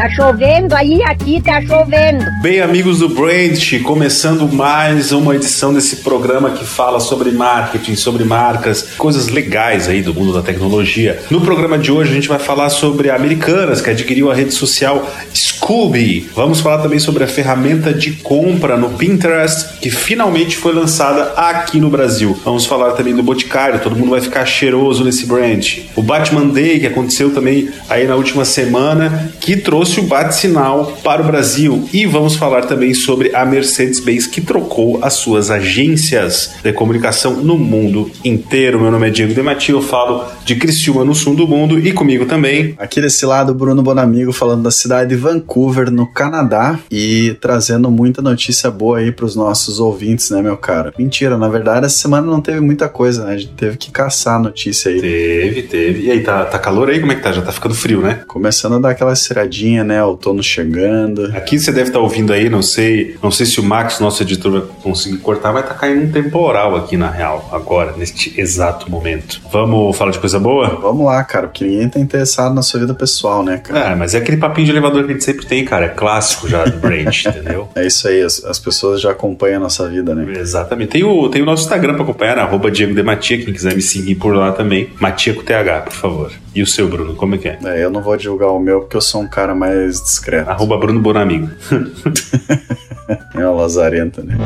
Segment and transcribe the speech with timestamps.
[0.00, 2.24] Tá chovendo aí, aqui tá chovendo.
[2.40, 8.24] Bem, amigos do Brand, começando mais uma edição desse programa que fala sobre marketing, sobre
[8.24, 11.20] marcas, coisas legais aí do mundo da tecnologia.
[11.30, 14.54] No programa de hoje a gente vai falar sobre a Americanas, que adquiriu a rede
[14.54, 16.30] social Scooby.
[16.34, 21.78] Vamos falar também sobre a ferramenta de compra no Pinterest, que finalmente foi lançada aqui
[21.78, 22.40] no Brasil.
[22.42, 25.80] Vamos falar também do Boticário, todo mundo vai ficar cheiroso nesse brand.
[25.94, 30.98] O Batman Day, que aconteceu também aí na última semana, que trouxe trouxe o bate-sinal
[31.02, 36.52] para o Brasil e vamos falar também sobre a Mercedes-Benz que trocou as suas agências
[36.62, 38.80] de comunicação no mundo inteiro.
[38.80, 42.24] Meu nome é Diego Demati, eu falo de Criciúma no sul do mundo e comigo
[42.24, 42.74] também.
[42.78, 48.22] Aqui desse lado, Bruno Bonamigo falando da cidade de Vancouver, no Canadá e trazendo muita
[48.22, 50.94] notícia boa aí para os nossos ouvintes, né, meu cara?
[50.96, 53.34] Mentira, na verdade essa semana não teve muita coisa, né?
[53.34, 55.00] A gente teve que caçar a notícia aí.
[55.00, 56.04] Teve, teve.
[56.04, 57.00] E aí, tá, tá calor aí?
[57.00, 57.32] Como é que tá?
[57.32, 58.22] Já tá ficando frio, né?
[58.28, 60.02] Começando a dar aquela ciradinha né?
[60.02, 61.26] Outono chegando.
[61.36, 64.22] Aqui você deve estar tá ouvindo aí, não sei, não sei se o Max, nosso
[64.22, 68.38] editor, vai conseguir cortar, vai estar tá caindo um temporal aqui na real, agora, neste
[68.40, 69.40] exato momento.
[69.52, 70.78] Vamos falar de coisa boa?
[70.80, 73.92] Vamos lá, cara, porque ninguém tá interessado na sua vida pessoal, né, cara?
[73.92, 76.48] É, mas é aquele papinho de elevador que a gente sempre tem, cara, é clássico
[76.48, 77.68] já do Brand, entendeu?
[77.74, 80.26] É isso aí, as, as, pessoas já acompanham a nossa vida, né?
[80.38, 80.90] Exatamente.
[80.90, 82.42] Tem o, tem o nosso Instagram pra acompanhar, né?
[82.42, 84.90] arroba Diego quem quiser me seguir por lá também.
[85.00, 86.32] Matia com TH, por favor.
[86.54, 87.58] E o seu, Bruno, como é que é?
[87.64, 90.50] É, eu não vou divulgar o meu porque eu sou um cara mais discreto.
[90.50, 91.48] Arroba Bruno Bonamigo.
[93.34, 94.36] é uma lazarenta, né?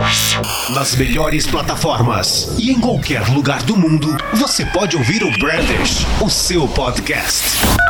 [0.74, 6.28] Nas melhores plataformas e em qualquer lugar do mundo, você pode ouvir o Brandish, o
[6.28, 7.83] seu podcast.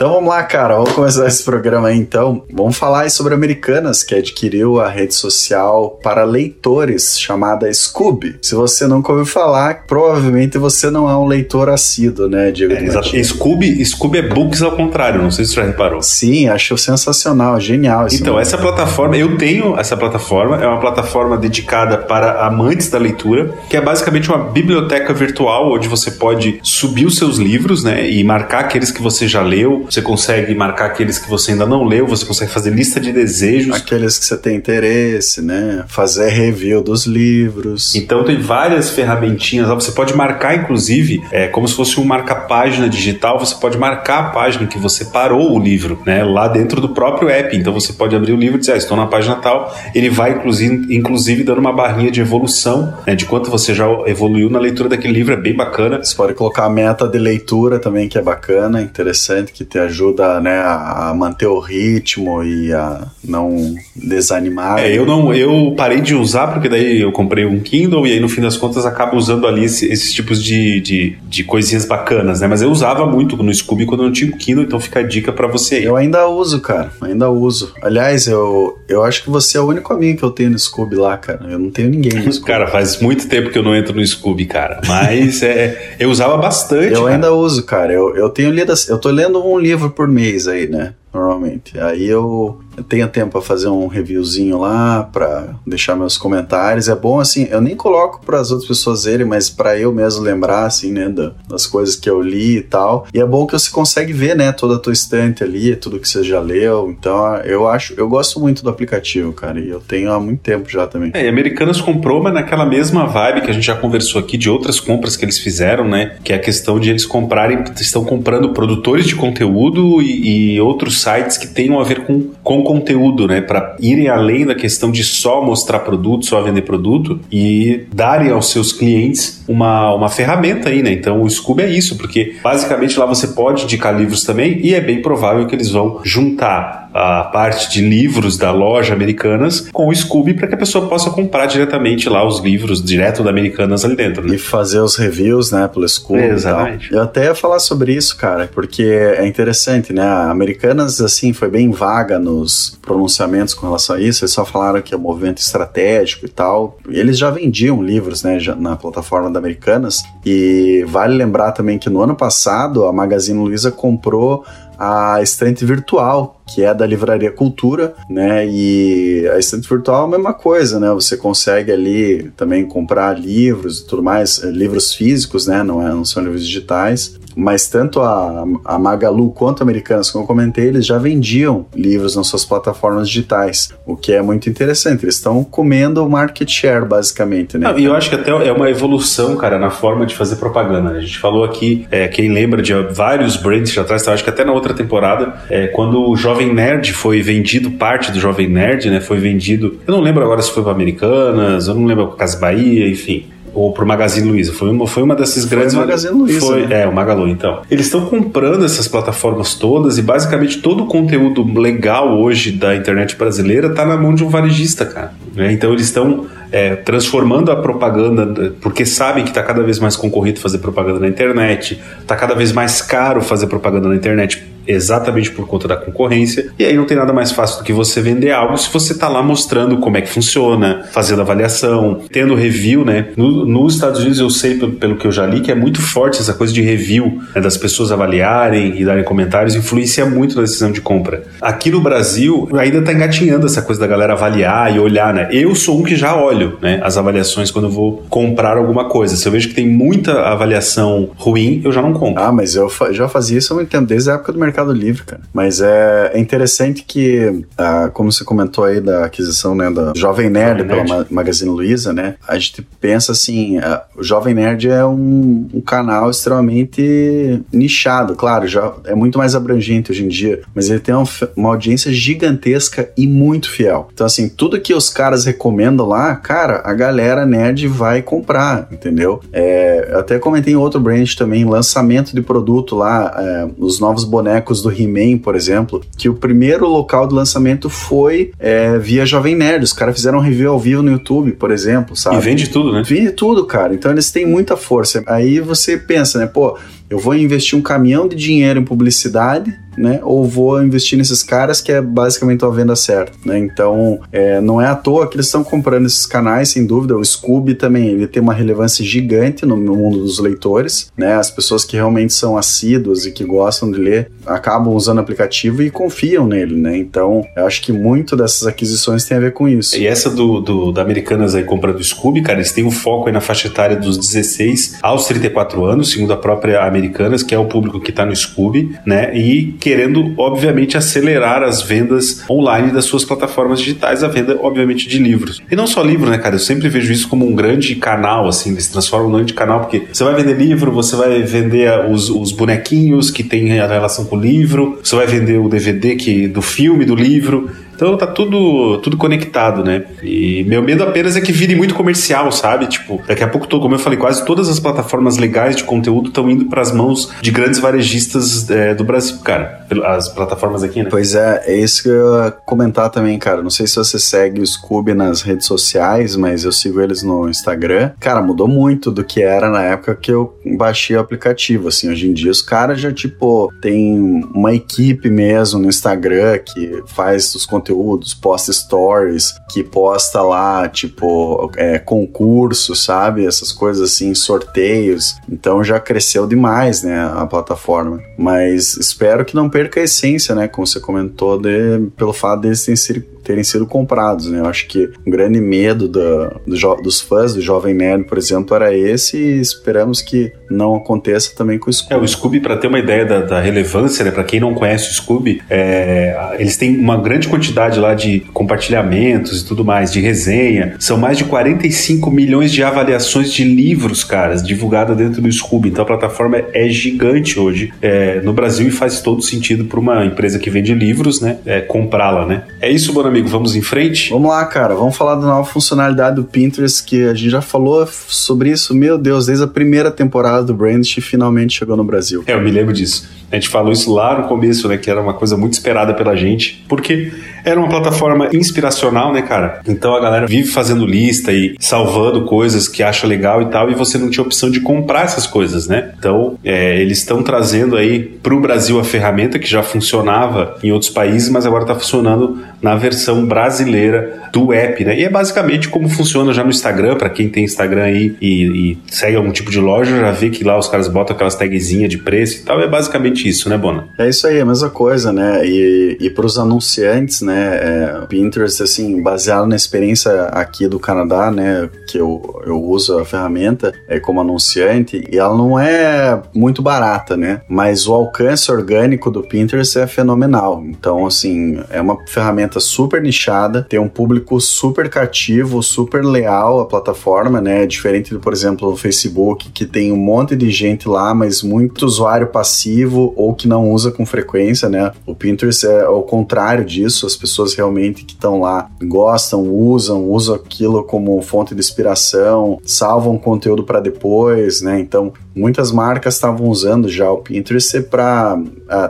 [0.00, 2.42] Então vamos lá, cara, vamos começar esse programa aí então.
[2.50, 8.36] Vamos falar aí sobre Americanas, que adquiriu a rede social para leitores chamada Scoob.
[8.40, 12.72] Se você nunca ouviu falar, provavelmente você não é um leitor assíduo, né, Diego?
[12.72, 13.10] É, exato.
[13.22, 16.00] Scoob, Scoob é books ao contrário, não sei se você já reparou.
[16.00, 18.06] Sim, acho sensacional, genial.
[18.10, 23.52] então, essa plataforma, eu tenho essa plataforma, é uma plataforma dedicada para amantes da leitura,
[23.68, 28.24] que é basicamente uma biblioteca virtual onde você pode subir os seus livros, né, e
[28.24, 32.06] marcar aqueles que você já leu, você consegue marcar aqueles que você ainda não leu,
[32.06, 33.74] você consegue fazer lista de desejos.
[33.74, 35.84] Aqueles que você tem interesse, né?
[35.88, 37.94] Fazer review dos livros.
[37.96, 39.74] Então tem várias ferramentinhas lá.
[39.74, 44.30] Você pode marcar, inclusive, é, como se fosse um marca-página digital, você pode marcar a
[44.30, 46.22] página que você parou o livro, né?
[46.22, 47.56] Lá dentro do próprio app.
[47.56, 49.74] Então você pode abrir o livro e dizer, ah, estou na página tal.
[49.94, 53.16] Ele vai, inclusive, inclusive dando uma barrinha de evolução, né?
[53.16, 55.34] De quanto você já evoluiu na leitura daquele livro.
[55.34, 55.98] É bem bacana.
[55.98, 60.40] Você pode colocar a meta de leitura também, que é bacana, interessante, que te ajuda
[60.40, 64.78] né, a manter o ritmo e a não desanimar.
[64.78, 68.20] É, eu não, eu parei de usar porque daí eu comprei um Kindle e aí
[68.20, 72.40] no fim das contas acabo usando ali esse, esses tipos de, de, de, coisinhas bacanas,
[72.40, 72.46] né?
[72.46, 75.02] Mas eu usava muito no Scooby quando eu não tinha o Kindle, então fica a
[75.02, 75.84] dica para você aí.
[75.84, 77.72] Eu ainda uso, cara, ainda uso.
[77.82, 80.96] Aliás, eu, eu acho que você é o único amigo que eu tenho no Scooby
[80.96, 81.46] lá, cara.
[81.50, 82.46] Eu não tenho ninguém no Scooby.
[82.46, 84.80] cara, faz muito tempo que eu não entro no Scooby, cara.
[84.86, 86.92] Mas é, eu usava bastante.
[86.92, 87.14] Eu cara.
[87.14, 87.92] ainda uso, cara.
[87.92, 90.94] Eu, eu tenho lido, eu tô lendo um livro por mês aí, né?
[91.12, 91.78] Normalmente.
[91.78, 96.88] Aí eu eu tenho tempo para fazer um reviewzinho lá, para deixar meus comentários.
[96.88, 100.22] É bom assim, eu nem coloco para as outras pessoas verem, mas para eu mesmo
[100.22, 101.12] lembrar assim, né,
[101.48, 103.06] das coisas que eu li e tal.
[103.12, 106.08] E é bom que você consegue ver, né, toda a tua estante ali, tudo que
[106.08, 106.90] você já leu.
[106.90, 110.68] Então, eu acho, eu gosto muito do aplicativo, cara, e eu tenho há muito tempo
[110.70, 111.10] já também.
[111.14, 114.48] É, e Americanas comprou, mas naquela mesma vibe que a gente já conversou aqui de
[114.48, 118.52] outras compras que eles fizeram, né, que é a questão de eles comprarem, estão comprando
[118.54, 123.40] produtores de conteúdo e, e outros sites que tenham a ver com, com conteúdo, né?
[123.40, 128.50] Para irem além da questão de só mostrar produto, só vender produto e darem aos
[128.50, 130.92] seus clientes uma, uma ferramenta aí, né?
[130.92, 134.80] Então o Scoob é isso, porque basicamente lá você pode indicar livros também e é
[134.80, 139.94] bem provável que eles vão juntar a parte de livros da loja Americanas com o
[139.94, 143.96] Scooby para que a pessoa possa comprar diretamente lá os livros direto da Americanas ali
[143.96, 144.26] dentro.
[144.26, 144.34] Né?
[144.34, 146.22] E fazer os reviews, né, pelo Scooby.
[146.22, 146.92] Exatamente.
[146.92, 150.02] Eu até ia falar sobre isso, cara, porque é interessante, né?
[150.02, 154.24] A Americanas, assim, foi bem vaga nos pronunciamentos com relação a isso.
[154.24, 156.78] Eles só falaram que é um movimento estratégico e tal.
[156.88, 160.02] Eles já vendiam livros, né, na plataforma da Americanas.
[160.24, 164.44] E vale lembrar também que no ano passado a Magazine Luiza comprou
[164.78, 168.46] a estante virtual, que é da Livraria Cultura, né?
[168.46, 170.90] E a estante virtual é a mesma coisa, né?
[170.92, 175.62] Você consegue ali também comprar livros e tudo mais, livros físicos, né?
[175.62, 180.24] Não, é, não são livros digitais mas tanto a, a Magalu quanto a Americanas, como
[180.24, 185.04] eu comentei, eles já vendiam livros nas suas plataformas digitais, o que é muito interessante.
[185.04, 187.72] Eles estão comendo o market share, basicamente, né?
[187.76, 190.90] e eu acho que até é uma evolução, cara, na forma de fazer propaganda.
[190.90, 194.44] A gente falou aqui, é, quem lembra de vários brands atrás, então acho que até
[194.44, 199.00] na outra temporada, é, quando o Jovem Nerd foi vendido, parte do Jovem Nerd, né,
[199.00, 202.38] foi vendido, eu não lembro agora se foi para Americanas, eu não lembro para Casa
[202.38, 204.52] Bahia, enfim ou pro Magazine Luiza.
[204.52, 205.74] Foi uma, foi uma dessas foi grandes.
[205.74, 206.40] O Magazine Luiza.
[206.40, 206.82] Foi, né?
[206.82, 207.62] É, o Magalu, então.
[207.70, 213.16] Eles estão comprando essas plataformas todas e basicamente todo o conteúdo legal hoje da internet
[213.16, 215.12] brasileira tá na mão de um varejista, cara.
[215.34, 215.52] Né?
[215.52, 220.40] Então eles estão é, transformando a propaganda, porque sabem que está cada vez mais concorrido
[220.40, 225.46] fazer propaganda na internet, está cada vez mais caro fazer propaganda na internet exatamente por
[225.46, 226.52] conta da concorrência.
[226.58, 229.08] E aí não tem nada mais fácil do que você vender algo se você está
[229.08, 233.08] lá mostrando como é que funciona, fazendo avaliação, tendo review, né?
[233.16, 236.20] No, nos Estados Unidos eu sei, pelo, que eu já li, que é muito forte
[236.20, 237.40] essa coisa de review, né?
[237.40, 241.22] das pessoas avaliarem e darem comentários, influencia muito na decisão de compra.
[241.40, 245.28] Aqui no Brasil ainda está engatinhando essa coisa da galera avaliar e olhar, né?
[245.32, 246.80] Eu sou um que já olho, né?
[246.82, 249.16] As avaliações quando eu vou comprar alguma coisa.
[249.16, 252.22] Se eu vejo que tem muita avaliação ruim, eu já não compro.
[252.22, 254.59] Ah, mas eu fa já fazia isso há muito tempo, desde a época do mercado
[254.60, 255.22] Mercado Livre, cara.
[255.32, 260.30] Mas é, é interessante que, ah, como você comentou aí da aquisição né, da Jovem
[260.30, 261.12] Nerd Jovem pela Nerd.
[261.12, 262.16] Magazine Luiza, né?
[262.26, 268.46] A gente pensa assim, ah, o Jovem Nerd é um, um, canal extremamente nichado, claro,
[268.46, 271.06] já é muito mais abrangente hoje em dia, mas ele tem uma,
[271.36, 273.88] uma audiência gigantesca e muito fiel.
[273.92, 279.20] Então, assim, tudo que os caras recomendam lá, cara, a galera nerd vai comprar, entendeu?
[279.32, 284.04] É, eu até comentei em outro brand também, lançamento de produto lá, é, os novos
[284.04, 289.04] bonecos bonecos do He-Man, por exemplo, que o primeiro local de lançamento foi é, via
[289.04, 289.62] Jovem Nerd.
[289.62, 292.16] Os caras fizeram um review ao vivo no YouTube, por exemplo, sabe?
[292.16, 292.82] E vende tudo, né?
[292.84, 293.74] Vende tudo, cara.
[293.74, 295.02] Então eles têm muita força.
[295.06, 296.58] Aí você pensa, né, pô,
[296.90, 300.00] eu vou investir um caminhão de dinheiro em publicidade, né?
[300.02, 303.38] Ou vou investir nesses caras que é basicamente uma venda certa, né?
[303.38, 306.96] Então, é, não é à toa que eles estão comprando esses canais, sem dúvida.
[306.96, 311.14] O Scooby também, ele tem uma relevância gigante no, mundo dos leitores, né?
[311.14, 315.62] As pessoas que realmente são assíduas e que gostam de ler acabam usando o aplicativo
[315.62, 316.76] e confiam nele, né?
[316.76, 319.76] Então, eu acho que muito dessas aquisições tem a ver com isso.
[319.76, 323.06] E essa do, do da Americanas aí comprando o Scooby, cara, eles têm um foco
[323.06, 327.34] aí na faixa etária dos 16 aos 34 anos, segundo a própria Americanas americanas, que
[327.34, 329.16] é o público que está no Scooby, né?
[329.16, 334.98] E querendo, obviamente, acelerar as vendas online das suas plataformas digitais, a venda, obviamente, de
[334.98, 335.40] livros.
[335.50, 336.34] E não só livro, né, cara?
[336.34, 339.84] Eu sempre vejo isso como um grande canal, assim, eles transformam um grande canal, porque
[339.92, 344.16] você vai vender livro, você vai vender os, os bonequinhos que tem a relação com
[344.16, 347.50] o livro, você vai vender o DVD que, do filme, do livro.
[347.80, 349.82] Então tá tudo, tudo conectado, né?
[350.02, 352.66] E meu medo apenas é que vire muito comercial, sabe?
[352.66, 356.30] Tipo, daqui a pouco, como eu falei, quase todas as plataformas legais de conteúdo estão
[356.30, 359.66] indo para as mãos de grandes varejistas é, do Brasil, cara.
[359.86, 360.90] As plataformas aqui, né?
[360.90, 363.42] Pois é, é isso que eu ia comentar também, cara.
[363.42, 367.30] Não sei se você segue o Scooby nas redes sociais, mas eu sigo eles no
[367.30, 367.92] Instagram.
[367.98, 371.68] Cara, mudou muito do que era na época que eu baixei o aplicativo.
[371.68, 376.82] Assim, hoje em dia os caras já, tipo, tem uma equipe mesmo no Instagram que
[376.86, 383.24] faz os conteúdos conteúdos, posta stories, que posta lá, tipo, é, concursos, sabe?
[383.24, 385.16] Essas coisas assim, sorteios.
[385.30, 388.00] Então já cresceu demais, né, a plataforma.
[388.18, 390.48] Mas espero que não perca a essência, né?
[390.48, 394.40] Como você comentou, de, pelo fato deles terem sido terem sido comprados, né?
[394.40, 398.56] Eu acho que um grande medo do, do dos fãs do Jovem Nerd, por exemplo,
[398.56, 401.94] era esse e esperamos que não aconteça também com o Scooby.
[401.94, 404.10] É, o Scooby, para ter uma ideia da, da relevância, né?
[404.10, 409.42] Para quem não conhece o Scooby, é, eles têm uma grande quantidade lá de compartilhamentos
[409.42, 410.74] e tudo mais, de resenha.
[410.80, 415.68] São mais de 45 milhões de avaliações de livros, caras, divulgadas dentro do Scooby.
[415.68, 420.04] Então a plataforma é gigante hoje é, no Brasil e faz todo sentido para uma
[420.04, 421.38] empresa que vende livros, né?
[421.46, 422.42] É, comprá-la, né?
[422.60, 424.10] É isso, Bono amigo, vamos em frente?
[424.10, 424.74] Vamos lá, cara.
[424.74, 428.96] Vamos falar da nova funcionalidade do Pinterest que a gente já falou sobre isso, meu
[428.98, 432.24] Deus, desde a primeira temporada do Brandish e finalmente chegou no Brasil.
[432.26, 433.08] É, eu me lembro disso.
[433.30, 436.16] A gente falou isso lá no começo, né, que era uma coisa muito esperada pela
[436.16, 437.12] gente, porque
[437.44, 439.60] era uma plataforma inspiracional, né, cara?
[439.66, 443.74] Então a galera vive fazendo lista e salvando coisas que acha legal e tal, e
[443.74, 445.92] você não tinha opção de comprar essas coisas, né?
[445.98, 450.70] Então é, eles estão trazendo aí para o Brasil a ferramenta que já funcionava em
[450.70, 454.98] outros países, mas agora está funcionando na versão brasileira do app, né?
[454.98, 458.78] E é basicamente como funciona já no Instagram, para quem tem Instagram aí e, e,
[458.88, 461.98] segue algum tipo de loja, já vê que lá os caras botam aquelas tagzinhas de
[461.98, 463.88] preço e tal, é basicamente isso, né, Bona?
[463.98, 465.46] É isso aí, a mesma coisa, né?
[465.46, 471.30] E, e para os anunciantes, né, é, Pinterest, assim, baseado na experiência aqui do Canadá,
[471.30, 476.62] né, que eu, eu uso a ferramenta é, como anunciante, e ela não é muito
[476.62, 477.42] barata, né?
[477.48, 480.62] Mas o alcance orgânico do Pinterest é fenomenal.
[480.64, 486.66] Então, assim, é uma ferramenta super nichada, tem um público super cativo, super leal à
[486.66, 487.66] plataforma, né?
[487.66, 491.84] Diferente do, por exemplo, o Facebook, que tem um monte de gente lá, mas muito
[491.84, 494.92] usuário passivo ou que não usa com frequência, né?
[495.06, 500.34] O Pinterest é o contrário disso, as pessoas realmente que estão lá gostam, usam, usam
[500.34, 504.80] aquilo como fonte de inspiração, salvam conteúdo para depois, né?
[504.80, 508.38] Então, muitas marcas estavam usando já o Pinterest para,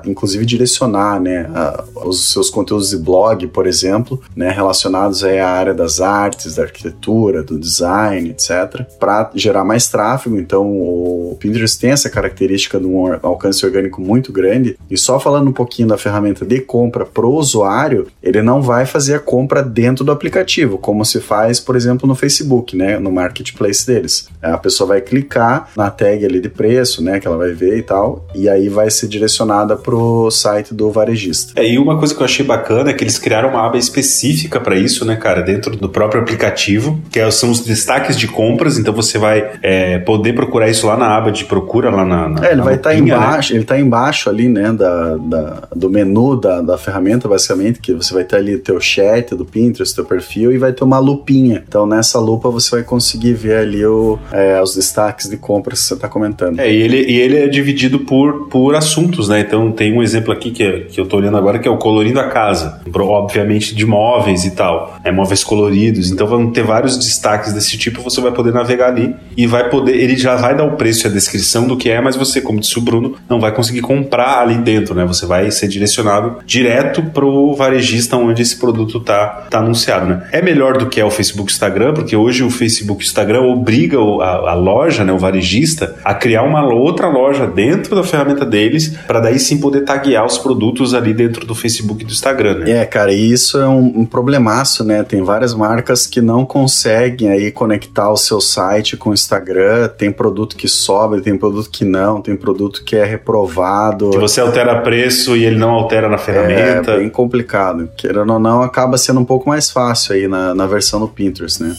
[0.04, 5.48] inclusive, direcionar, né, a, os seus conteúdos de blog, por exemplo, né, relacionados aí à
[5.48, 10.38] área das artes, da arquitetura, do design, etc., para gerar mais tráfego.
[10.38, 14.76] Então, o Pinterest tem essa característica de um alcance orgânico muito grande.
[14.90, 18.84] E só falando um pouquinho da ferramenta de compra para o usuário, ele não vai
[18.84, 23.12] fazer a compra dentro do aplicativo, como se faz, por exemplo, no Facebook, né, no
[23.12, 24.28] marketplace deles.
[24.42, 27.82] A pessoa vai clicar na tag ali de preço, né, que ela vai ver e
[27.82, 31.52] tal, e aí vai ser direcionada pro site do varejista.
[31.60, 34.58] É, e uma coisa que eu achei bacana é que eles criaram uma aba específica
[34.60, 38.76] para isso, né, cara, dentro do próprio aplicativo, que é, são os destaques de compras,
[38.76, 42.28] então você vai é, poder procurar isso lá na aba de procura, lá na.
[42.28, 43.58] na é, ele na vai estar tá embaixo, né?
[43.58, 48.12] ele tá embaixo ali, né, da, da do menu da, da ferramenta, basicamente, que você
[48.12, 51.62] vai ter ali teu chat do Pinterest, teu perfil, e vai ter uma lupinha.
[51.66, 55.86] Então nessa lupa você vai conseguir ver ali o, é, os destaques de compras que
[55.86, 56.58] você está comentando.
[56.58, 59.40] É, e ele, e ele é dividido por, por assuntos, né?
[59.40, 61.76] Então tem um exemplo aqui que, é, que eu tô olhando agora que é o
[61.76, 62.80] colorindo a casa.
[62.94, 64.98] Obviamente de móveis e tal.
[65.04, 66.10] É móveis coloridos.
[66.10, 68.02] Então vão ter vários destaques desse tipo.
[68.02, 69.96] Você vai poder navegar ali e vai poder.
[69.96, 72.60] Ele já vai dar o preço e a descrição do que é, mas você, como
[72.60, 75.04] disse o Bruno, não vai conseguir comprar ali dentro, né?
[75.04, 80.28] Você vai ser direcionado direto pro varejista onde esse produto tá, tá anunciado, né?
[80.30, 84.50] É melhor do que é o Facebook Instagram, porque hoje o Facebook Instagram obriga a,
[84.50, 89.18] a loja, né, o varejista, a criar uma outra loja dentro da ferramenta deles, para
[89.18, 92.70] daí sim poder taguear os produtos ali dentro do Facebook e do Instagram, né?
[92.70, 95.02] É, cara, e isso é um, um problemaço, né?
[95.02, 100.12] Tem várias marcas que não conseguem aí conectar o seu site com o Instagram, tem
[100.12, 103.69] produto que sobra, tem produto que não, tem produto que é reprovado.
[104.10, 106.92] Que você altera preço e ele não altera na ferramenta.
[106.92, 107.88] É bem complicado.
[107.96, 111.62] Querendo ou não, acaba sendo um pouco mais fácil aí na, na versão do Pinterest,
[111.62, 111.76] né?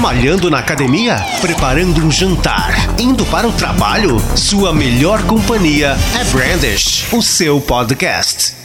[0.00, 1.16] Malhando na academia?
[1.40, 2.72] Preparando um jantar?
[2.98, 4.18] Indo para o trabalho?
[4.36, 8.57] Sua melhor companhia é Brandish, o seu podcast.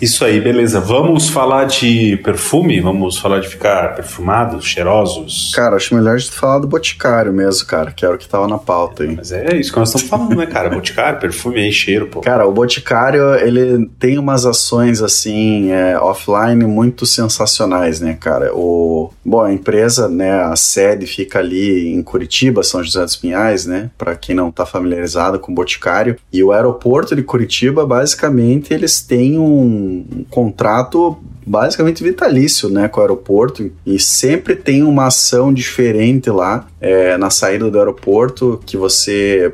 [0.00, 0.78] Isso aí, beleza.
[0.78, 2.80] Vamos falar de perfume?
[2.80, 5.52] Vamos falar de ficar perfumados, cheirosos?
[5.54, 8.46] Cara, acho melhor a gente falar do Boticário mesmo, cara, que era o que tava
[8.46, 9.16] na pauta aí.
[9.16, 10.68] Mas é isso que nós estamos falando, né, cara?
[10.68, 12.20] Boticário, perfume aí, cheiro, pô.
[12.20, 18.54] Cara, o Boticário, ele tem umas ações, assim, é, offline muito sensacionais, né, cara?
[18.54, 19.10] O...
[19.24, 23.90] Bom, a empresa, né, a sede fica ali em Curitiba, São José dos Pinhais, né,
[23.96, 26.16] para quem não tá familiarizado com o Boticário.
[26.32, 31.16] E o aeroporto de Curitiba, basicamente, eles têm um um contrato
[31.46, 33.70] basicamente vitalício né, com o aeroporto.
[33.86, 39.52] E sempre tem uma ação diferente lá é, na saída do aeroporto que você,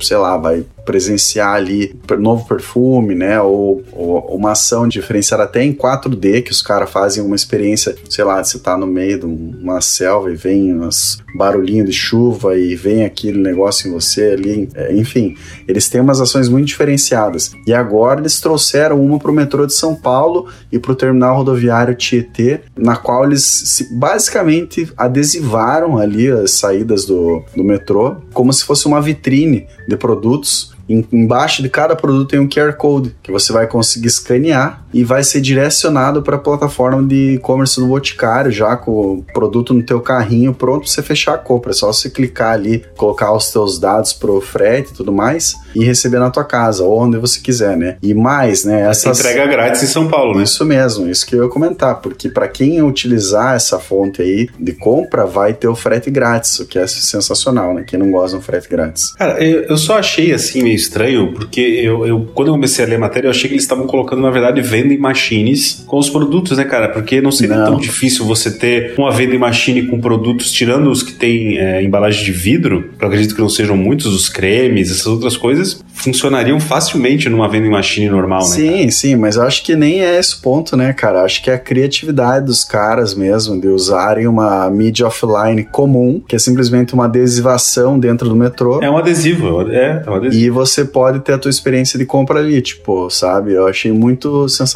[0.00, 3.40] sei lá, vai presenciar ali novo perfume, né?
[3.42, 8.24] Ou, ou, uma ação diferenciada até em 4D, que os caras fazem uma experiência, sei
[8.24, 12.74] lá, você tá no meio de uma selva e vem uns barulhinhos de chuva e
[12.74, 14.68] vem aquele negócio em você ali.
[14.74, 15.36] É, enfim,
[15.66, 17.52] eles têm umas ações muito diferenciadas.
[17.66, 22.60] E agora eles trouxeram uma pro metrô de São Paulo e pro terminal rodoviário Tietê,
[22.74, 29.00] na qual eles basicamente adesivaram ali as saídas do, do metrô como se fosse uma
[29.00, 30.72] vitrine de produtos.
[30.88, 35.22] Embaixo de cada produto tem um QR Code que você vai conseguir escanear e vai
[35.22, 40.00] ser direcionado para a plataforma de e-commerce do Boticário, já com o produto no teu
[40.00, 41.70] carrinho pronto para você fechar a compra.
[41.70, 45.84] É só você clicar ali, colocar os teus dados pro frete e tudo mais e
[45.84, 47.96] receber na tua casa ou onde você quiser, né?
[48.02, 48.88] E mais, né?
[48.88, 50.44] Essa entrega grátis em São Paulo, né?
[50.44, 54.72] Isso mesmo, isso que eu ia comentar, porque para quem utilizar essa fonte aí de
[54.72, 57.84] compra, vai ter o frete grátis, o que é sensacional, né?
[57.86, 59.12] Quem não gosta de um frete grátis.
[59.12, 62.88] Cara, eu, eu só achei assim meio estranho, porque eu, eu quando eu comecei a
[62.88, 66.08] ler a matéria, eu achei que eles estavam colocando, na verdade, vending machines com os
[66.08, 66.88] produtos, né, cara?
[66.88, 67.66] Porque não seria Não.
[67.66, 72.24] tão difícil você ter uma vending machine com produtos, tirando os que tem é, embalagem
[72.24, 77.28] de vidro, eu acredito que não sejam muitos, os cremes, essas outras coisas, funcionariam facilmente
[77.28, 78.54] numa vending machine normal, né?
[78.54, 81.22] Sim, sim, mas eu acho que nem é esse ponto, né, cara?
[81.22, 86.36] Acho que é a criatividade dos caras mesmo, de usarem uma mídia offline comum, que
[86.36, 88.80] é simplesmente uma adesivação dentro do metrô.
[88.80, 90.44] É um adesivo, é, é um adesivo.
[90.44, 93.52] E você pode ter a tua experiência de compra ali, tipo, sabe?
[93.52, 94.67] Eu achei muito sensacional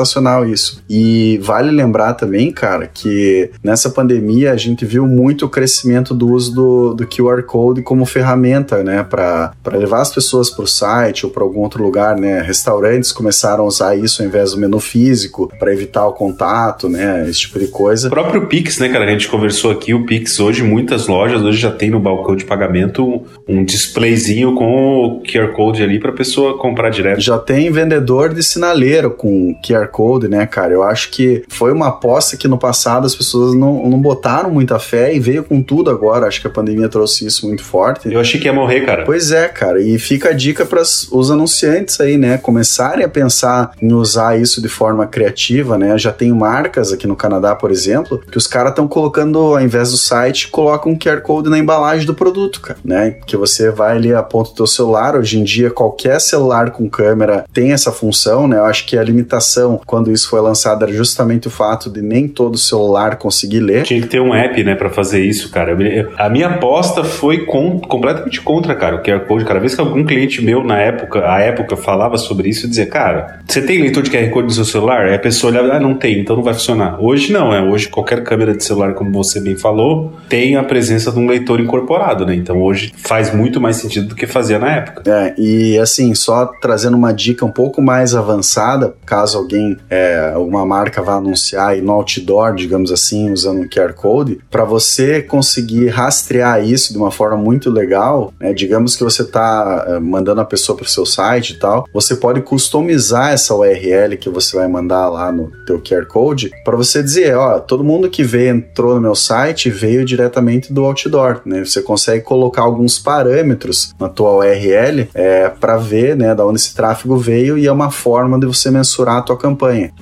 [0.47, 0.83] isso.
[0.89, 6.31] E vale lembrar também, cara, que nessa pandemia a gente viu muito o crescimento do
[6.31, 9.03] uso do, do QR Code como ferramenta, né?
[9.03, 12.41] Para levar as pessoas para o site ou para algum outro lugar, né?
[12.41, 17.29] Restaurantes começaram a usar isso ao invés do menu físico para evitar o contato, né?
[17.29, 18.09] Esse tipo de coisa.
[18.09, 19.05] O próprio Pix, né, cara?
[19.05, 22.45] A gente conversou aqui, o Pix hoje, muitas lojas hoje já tem no balcão de
[22.45, 27.21] pagamento um displayzinho com o QR Code ali pra pessoa comprar direto.
[27.21, 30.73] Já tem vendedor de sinaleiro com QR Code, né, cara?
[30.73, 34.79] Eu acho que foi uma aposta que no passado as pessoas não, não botaram muita
[34.79, 36.27] fé e veio com tudo agora.
[36.27, 38.13] Acho que a pandemia trouxe isso muito forte.
[38.13, 39.05] Eu achei que ia morrer, cara.
[39.05, 39.81] Pois é, cara.
[39.81, 42.39] E fica a dica para os anunciantes aí, né?
[42.39, 45.97] Começarem a pensar em usar isso de forma criativa, né?
[45.99, 49.91] Já tem marcas aqui no Canadá, por exemplo, que os caras estão colocando, ao invés
[49.91, 53.17] do site, colocam um QR Code na embalagem do produto, cara, né?
[53.27, 55.17] Que você vai ali, aponta o teu celular.
[55.17, 58.59] Hoje em dia, qualquer celular com câmera tem essa função, né?
[58.59, 62.29] Eu acho que a limitação, quando isso foi lançado, era justamente o fato de nem
[62.29, 63.83] todo celular conseguir ler.
[63.85, 65.77] Tinha que ter um app, né, pra fazer isso, cara.
[66.19, 69.45] A minha aposta foi com- completamente contra, cara, o QR Code.
[69.45, 72.87] Cada vez que algum cliente meu na época, a época falava sobre isso, eu dizia,
[72.87, 75.07] cara, você tem leitor de QR Code no seu celular?
[75.07, 77.03] Aí a pessoa olhava, ah, não tem, então não vai funcionar.
[77.03, 77.61] Hoje não, é.
[77.63, 81.61] Hoje qualquer câmera de celular, como você bem falou, tem a presença de um leitor
[81.61, 82.35] incorporado, né?
[82.35, 85.03] Então hoje faz muito mais sentido do que fazia na época.
[85.07, 90.65] É, e assim, só trazendo uma dica um pouco mais avançada, caso alguém, é, alguma
[90.65, 95.89] marca vá anunciar aí no outdoor, digamos assim, usando um QR Code, para você conseguir
[95.89, 100.77] rastrear isso de uma forma muito legal, né, digamos que você está mandando a pessoa
[100.77, 105.09] para o seu site e tal, você pode customizar essa URL que você vai mandar
[105.09, 109.01] lá no teu QR Code para você dizer, ó, todo mundo que veio entrou no
[109.01, 111.65] meu site veio diretamente do outdoor, né?
[111.65, 116.75] Você consegue colocar alguns parâmetros na tua URL é, para ver, né, da onde esse
[116.75, 119.52] tráfego veio e é uma forma de você mensurar a tua campanha.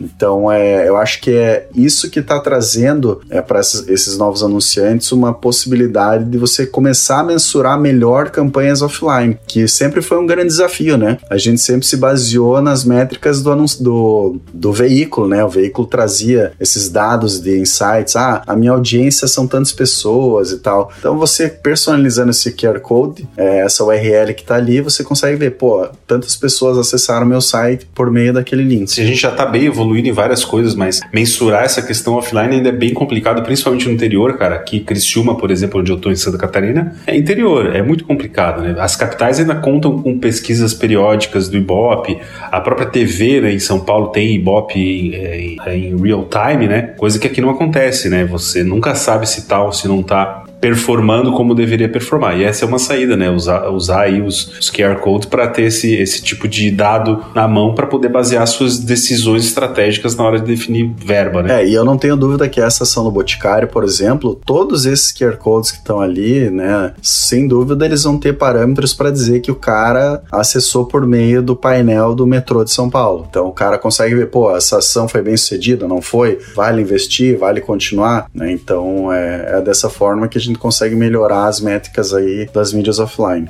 [0.00, 5.12] Então, é, eu acho que é isso que está trazendo é, para esses, novos anunciantes
[5.12, 10.48] uma possibilidade de você começar a mensurar melhor campanhas offline, que sempre foi um grande
[10.48, 11.18] desafio, né?
[11.28, 15.44] A gente sempre se baseou nas métricas do, anúncio- do, do veículo, né?
[15.44, 20.58] O veículo trazia esses dados de insights, ah, a minha audiência são tantas pessoas e
[20.58, 20.90] tal.
[20.98, 25.52] Então, você personalizando esse QR Code, é, essa URL que tá ali, você consegue ver,
[25.52, 28.90] pô, tantas pessoas acessaram meu site por meio daquele link.
[28.90, 32.56] Se a gente já tá bem evoluído em várias coisas, mas mensurar essa questão offline
[32.56, 34.56] ainda é bem complicado, principalmente no interior, cara.
[34.56, 38.60] Aqui, Criciúma, por exemplo, onde eu tô em Santa Catarina, é interior, é muito complicado,
[38.60, 38.76] né?
[38.78, 42.18] As capitais ainda contam com pesquisas periódicas do Ibope,
[42.52, 45.56] a própria TV, né, em São Paulo tem Ibope em, em-
[45.94, 46.94] em real time, né?
[46.98, 48.24] Coisa que aqui não acontece, né?
[48.26, 52.38] Você nunca sabe se tá ou se não tá performando como deveria performar.
[52.38, 53.30] E essa é uma saída, né?
[53.30, 57.48] Usar, usar aí os, os QR codes para ter esse, esse tipo de dado na
[57.48, 61.62] mão para poder basear suas decisões estratégicas na hora de definir verba, né?
[61.62, 65.12] É, e eu não tenho dúvida que essa ação do Boticário, por exemplo, todos esses
[65.12, 69.50] QR codes que estão ali, né, sem dúvida eles vão ter parâmetros para dizer que
[69.50, 73.26] o cara acessou por meio do painel do metrô de São Paulo.
[73.28, 76.38] Então o cara consegue ver, pô, essa ação foi bem sucedida, não foi?
[76.54, 78.50] Vale investir, vale continuar, né?
[78.52, 82.98] Então é, é dessa forma que a gente consegue melhorar as métricas aí das mídias
[82.98, 83.48] offline.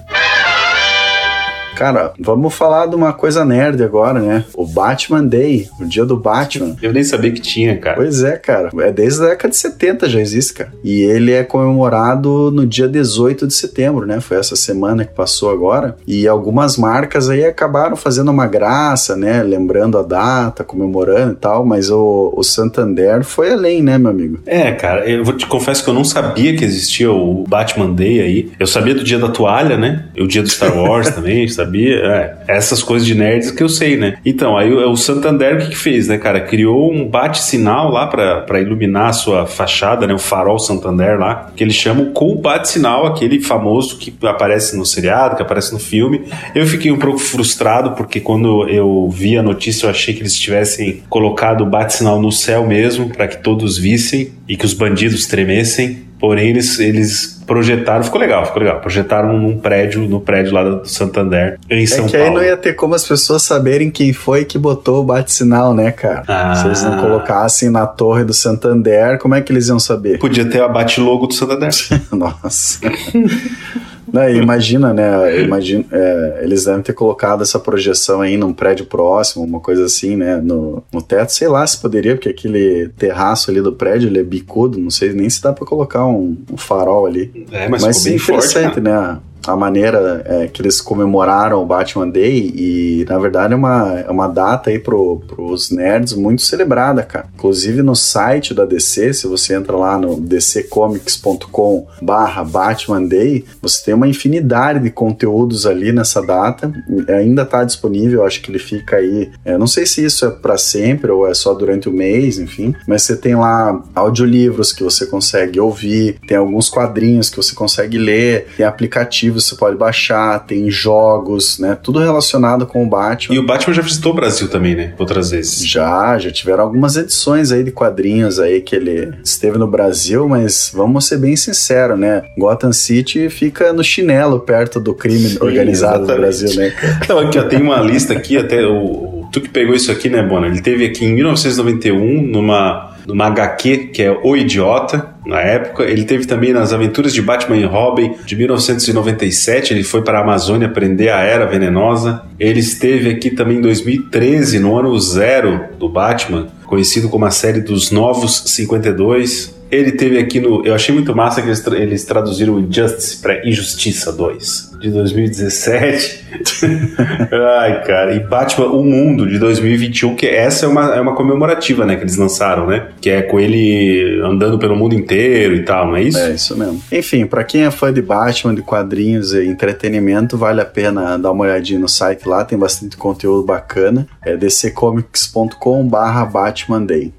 [1.80, 4.44] Cara, vamos falar de uma coisa nerd agora, né?
[4.54, 6.76] O Batman Day, o dia do Batman.
[6.82, 7.96] Eu nem sabia que tinha, cara.
[7.96, 8.68] Pois é, cara.
[8.80, 10.74] É desde a década de 70 já existe, cara.
[10.84, 14.20] E ele é comemorado no dia 18 de setembro, né?
[14.20, 15.96] Foi essa semana que passou agora.
[16.06, 19.42] E algumas marcas aí acabaram fazendo uma graça, né?
[19.42, 21.64] Lembrando a data, comemorando e tal.
[21.64, 24.38] Mas o, o Santander foi além, né, meu amigo?
[24.44, 28.20] É, cara, eu vou te confesso que eu não sabia que existia o Batman Day
[28.20, 28.52] aí.
[28.60, 30.10] Eu sabia do dia da toalha, né?
[30.14, 31.96] E o dia do Star Wars também, sabia?
[31.96, 34.16] É, essas coisas de nerds que eu sei, né?
[34.26, 36.40] Então, aí o o Santander o que, que fez, né, cara?
[36.40, 40.12] Criou um bate-sinal lá pra iluminar a sua fachada, né?
[40.12, 45.36] O farol Santander lá, que eles chamam com bate-sinal, aquele famoso que aparece no seriado,
[45.36, 46.22] que aparece no filme.
[46.54, 50.34] Eu fiquei um pouco frustrado, porque quando eu vi a notícia, eu achei que eles
[50.34, 55.26] tivessem colocado o bate-sinal no céu mesmo, para que todos vissem e que os bandidos
[55.26, 56.09] tremessem.
[56.20, 58.80] Porém, eles, eles projetaram, ficou legal, ficou legal.
[58.80, 62.08] Projetaram num prédio, no prédio lá do Santander, em São Paulo.
[62.08, 65.04] É que aí não ia ter como as pessoas saberem quem foi que botou o
[65.04, 66.22] bate-sinal, né, cara?
[66.28, 66.54] Ah.
[66.54, 70.18] Se eles não colocassem na torre do Santander, como é que eles iam saber?
[70.18, 71.70] Podia ter a bate-logo do Santander.
[72.12, 72.80] Nossa.
[74.12, 75.42] Não, imagina, né?
[75.42, 80.16] Imagina, é, eles devem ter colocado essa projeção aí num prédio próximo, uma coisa assim,
[80.16, 80.36] né?
[80.36, 84.24] No, no teto, sei lá se poderia, porque aquele terraço ali do prédio ele é
[84.24, 87.46] bicudo, não sei nem se dá para colocar um, um, farol ali.
[87.50, 89.18] É, mas, mas sim, interessante, forte, né?
[89.46, 94.10] A maneira é, que eles comemoraram o Batman Day e na verdade é uma, é
[94.10, 97.26] uma data aí pro, pros nerds muito celebrada, cara.
[97.34, 103.84] Inclusive no site da DC, se você entra lá no dccomics.com barra Batman Day, você
[103.84, 106.72] tem uma infinidade de conteúdos ali nessa data,
[107.08, 110.58] ainda tá disponível, acho que ele fica aí, é, não sei se isso é para
[110.58, 115.06] sempre ou é só durante o mês, enfim, mas você tem lá audiolivros que você
[115.06, 120.70] consegue ouvir, tem alguns quadrinhos que você consegue ler, tem aplicativos você pode baixar, tem
[120.70, 121.76] jogos, né?
[121.80, 123.34] Tudo relacionado com o Batman.
[123.34, 124.94] E o Batman já visitou o Brasil também, né?
[124.98, 125.66] Outras vezes.
[125.66, 130.70] Já, já tiveram algumas edições aí de quadrinhos aí que ele esteve no Brasil, mas
[130.74, 132.22] vamos ser bem sinceros, né?
[132.36, 136.16] Gotham City fica no chinelo perto do crime Sim, organizado exatamente.
[136.16, 136.72] do Brasil, né?
[137.02, 140.22] Então, aqui, ó, tem uma lista aqui, até o, tu que pegou isso aqui, né,
[140.22, 140.46] Bona?
[140.46, 145.84] Ele teve aqui em 1991 numa numa HQ que é O Idiota, na época.
[145.84, 149.72] Ele teve também nas Aventuras de Batman e Robin de 1997.
[149.72, 152.22] Ele foi para a Amazônia aprender a Era Venenosa.
[152.38, 157.60] Ele esteve aqui também em 2013, no ano zero do Batman, conhecido como a série
[157.60, 159.59] dos Novos 52.
[159.70, 160.64] Ele teve aqui no.
[160.66, 166.24] Eu achei muito massa que eles, tra eles traduziram Injustice para Injustiça 2, de 2017.
[167.60, 168.14] Ai, cara.
[168.14, 171.96] E Batman O Mundo, de 2021, que essa é uma, é uma comemorativa, né?
[171.96, 172.88] Que eles lançaram, né?
[173.00, 176.18] Que é com ele andando pelo mundo inteiro e tal, não é isso?
[176.18, 176.82] É, isso mesmo.
[176.90, 181.30] Enfim, para quem é fã de Batman, de quadrinhos e entretenimento, vale a pena dar
[181.30, 184.06] uma olhadinha no site lá, tem bastante conteúdo bacana.
[184.24, 187.12] É dccomics.com/barra Batman Day.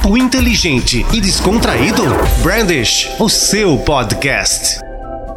[0.00, 2.02] Papo inteligente e descontraído?
[2.42, 4.80] Brandish, o seu podcast.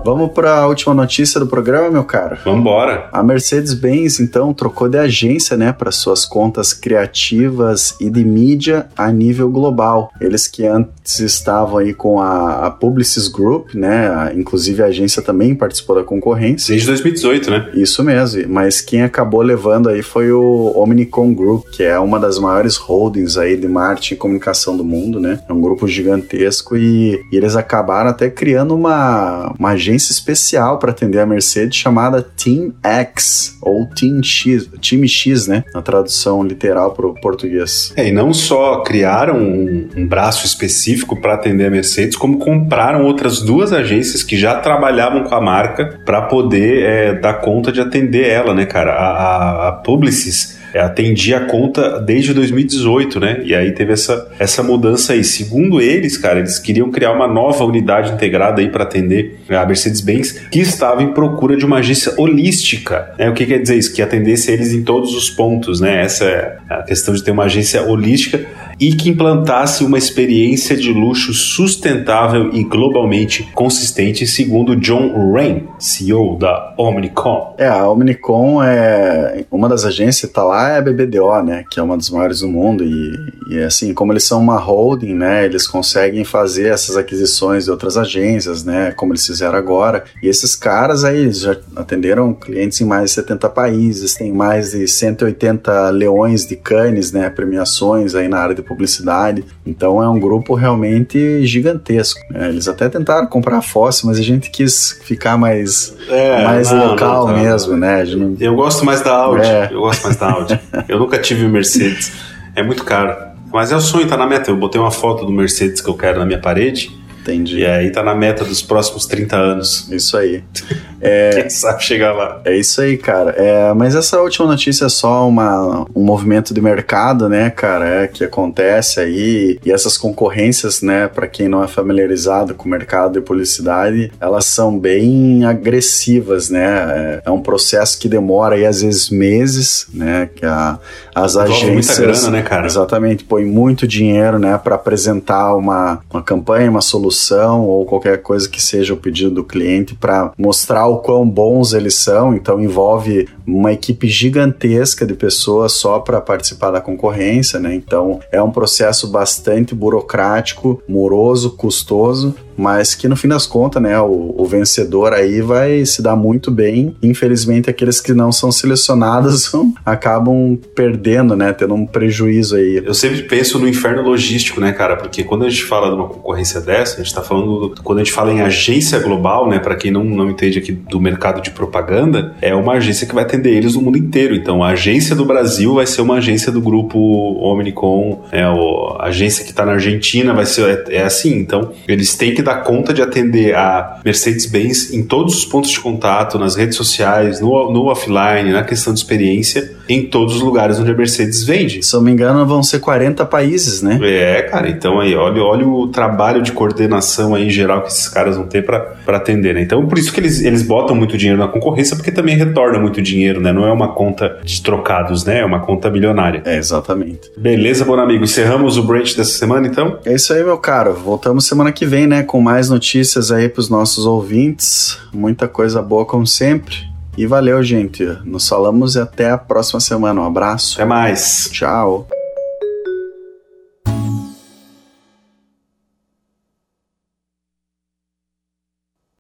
[0.06, 2.38] Vamos para a última notícia do programa, meu caro?
[2.44, 3.08] Vambora.
[3.14, 9.10] A Mercedes-Benz, então, trocou de agência, né, para suas contas criativas e de mídia a
[9.14, 10.12] nível global.
[10.20, 15.22] Eles que antes estavam aí com a, a Publicis Group, né, a, inclusive a agência
[15.22, 16.74] também participou da concorrência.
[16.74, 17.70] Desde 2018, né?
[17.74, 22.38] Isso mesmo, mas quem acabou levando aí foi o Omnicom Group, que é uma das
[22.38, 25.40] maiores holdings aí de marketing e comunicação do mundo, né?
[25.48, 30.80] É um grupo gigantesco e, e eles acabaram até criando uma, uma agência agência especial
[30.80, 35.64] para atender a Mercedes chamada Team X ou Team X, Time X, né?
[35.74, 37.94] Na tradução literal para o português.
[37.96, 43.06] É, e não só criaram um, um braço específico para atender a Mercedes, como compraram
[43.06, 47.80] outras duas agências que já trabalhavam com a marca para poder é, dar conta de
[47.80, 48.94] atender ela, né, cara?
[48.94, 53.42] A, a, a Publicis atendia a conta desde 2018, né?
[53.44, 55.24] E aí teve essa, essa mudança aí.
[55.24, 60.32] Segundo eles, cara, eles queriam criar uma nova unidade integrada aí para atender a Mercedes-Benz,
[60.52, 63.14] que estava em procura de uma agência holística.
[63.18, 63.30] Né?
[63.30, 63.94] O que quer dizer isso?
[63.94, 66.04] Que atendesse eles em todos os pontos, né?
[66.04, 68.46] Essa é a questão de ter uma agência holística
[68.80, 76.38] e que implantasse uma experiência de luxo sustentável e globalmente consistente, segundo John Rain, CEO
[76.38, 77.56] da Omnicom.
[77.58, 81.84] É, a Omnicom é uma das agências tá lá é a BBDO, né, que é
[81.84, 83.14] uma das maiores do mundo e,
[83.50, 87.98] e assim, como eles são uma holding, né, eles conseguem fazer essas aquisições de outras
[87.98, 90.04] agências, né, como eles fizeram agora.
[90.22, 94.88] E esses caras aí já atenderam clientes em mais de 70 países, tem mais de
[94.88, 99.46] 180 leões de canes, né, premiações aí na área de publicidade.
[99.66, 102.20] Então é um grupo realmente gigantesco.
[102.30, 102.50] Né?
[102.50, 106.90] Eles até tentaram comprar a Fosse, mas a gente quis ficar mais, é, mais não,
[106.90, 107.42] local não, tá.
[107.42, 108.04] mesmo, né?
[108.04, 108.36] Não...
[108.40, 109.46] Eu gosto mais da Audi.
[109.46, 109.70] É.
[109.72, 110.60] Eu gosto mais da Audi.
[110.90, 112.12] eu nunca tive o Mercedes.
[112.56, 113.16] É muito caro.
[113.52, 114.50] Mas é o sonho, tá na meta.
[114.50, 117.60] Eu botei uma foto do Mercedes que eu quero na minha parede Entendi.
[117.60, 119.88] E aí tá na meta dos próximos 30 anos.
[119.90, 120.44] Isso aí.
[121.06, 122.42] É, Quem sabe chegar lá.
[122.46, 123.32] É isso aí, cara.
[123.32, 128.08] É, mas essa última notícia é só uma, um movimento de mercado, né, cara, é,
[128.08, 129.60] que acontece aí.
[129.66, 134.46] E essas concorrências, né, para quem não é familiarizado com o mercado de publicidade, elas
[134.46, 136.64] são bem agressivas, né?
[136.64, 140.80] É, é um processo que demora aí às vezes meses, né, que a,
[141.14, 142.00] as agências...
[142.00, 142.66] muita grana, né, cara?
[142.66, 148.22] Exatamente, põe muito dinheiro, né, para apresentar uma, uma campanha, uma solução solução ou qualquer
[148.22, 152.36] coisa que seja o pedido do cliente para mostrar o quão bons eles são.
[152.36, 157.74] Então envolve uma equipe gigantesca de pessoas só para participar da concorrência, né?
[157.76, 164.00] Então é um processo bastante burocrático, moroso, custoso, mas que no fim das contas, né,
[164.00, 166.96] o, o, vencedor aí vai se dar muito bem.
[167.02, 169.52] Infelizmente, aqueles que não são selecionados
[169.86, 172.82] acabam perdendo, né, tendo um prejuízo aí.
[172.86, 176.08] Eu sempre penso no inferno logístico, né, cara, porque quando a gente fala de uma
[176.08, 179.76] concorrência dessa, a gente tá falando, quando a gente fala em agência global, né, para
[179.76, 183.52] quem não, não entende aqui do mercado de propaganda, é uma agência que vai atender
[183.52, 184.34] eles no mundo inteiro.
[184.34, 186.98] Então, a agência do Brasil vai ser uma agência do grupo
[187.44, 191.38] Omnicom, é, a agência que está na Argentina vai ser, é, é assim.
[191.38, 195.80] Então, eles têm que dar conta de atender a Mercedes-Benz em todos os pontos de
[195.80, 200.80] contato, nas redes sociais, no, no offline, na questão de experiência, em todos os lugares
[200.80, 201.84] onde a Mercedes vende.
[201.84, 204.00] Se eu não me engano, vão ser 40 países, né?
[204.02, 206.52] É, cara, então aí, olha, olha o trabalho de
[206.94, 209.62] coordenação aí em geral que esses caras vão ter para atender, né?
[209.62, 213.02] Então, por isso que eles, eles botam muito dinheiro na concorrência, porque também retorna muito
[213.02, 213.52] dinheiro, né?
[213.52, 215.40] Não é uma conta de trocados, né?
[215.40, 216.42] É uma conta milionária.
[216.46, 217.32] É, exatamente.
[217.38, 218.24] Beleza, bom amigo.
[218.24, 219.98] Encerramos o branch dessa semana, então?
[220.06, 220.94] É isso aí, meu caro.
[220.94, 222.24] Voltamos semana que vem, né?
[222.24, 224.98] Com mais notícias aí para os nossos ouvintes.
[225.14, 226.76] Muita coisa boa, como sempre.
[227.18, 228.04] E valeu, gente.
[228.26, 230.22] Nos falamos e até a próxima semana.
[230.22, 230.76] Um abraço.
[230.76, 231.50] Até mais.
[231.52, 232.08] Tchau.